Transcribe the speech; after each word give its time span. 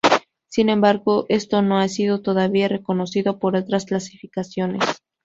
Sin 0.47 0.69
embargo 0.69 1.27
esto 1.29 1.61
no 1.61 1.77
ha 1.77 1.87
sido 1.87 2.23
todavía 2.23 2.67
reconocido 2.67 3.37
por 3.37 3.55
otras 3.55 3.85
clasificaciones. 3.85 4.83